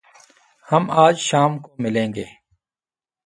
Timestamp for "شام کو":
1.29-1.69